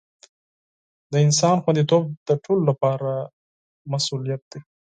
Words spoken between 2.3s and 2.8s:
ټولو